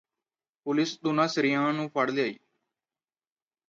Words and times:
police 0.65 0.97
ਦੋਂਨਾਂ 1.03 1.27
ਸੀਰੀਆਂ 1.27 1.71
ਨੂੰ 1.73 1.89
ਫੜ 1.89 2.09
ਲਿਆਈ 2.09 2.37